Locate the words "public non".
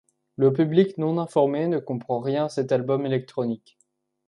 0.51-1.19